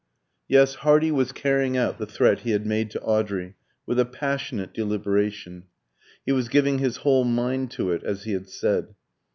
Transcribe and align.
Yes; 0.47 0.73
Hardy 0.81 1.11
was 1.11 1.31
carrying 1.31 1.77
out 1.77 1.99
the 1.99 2.07
threat 2.07 2.39
he 2.39 2.49
had 2.49 2.65
made 2.65 2.89
to 2.89 3.01
Audrey, 3.01 3.53
with 3.85 3.99
a 3.99 4.05
passionate 4.05 4.73
deliberation. 4.73 5.65
He 6.25 6.31
was 6.31 6.49
"giving 6.49 6.79
his 6.79 6.97
whole 7.05 7.23
mind 7.23 7.69
to 7.73 7.91
it," 7.91 8.03
as 8.03 8.23
he 8.23 8.31
had 8.31 8.49
said. 8.49 8.95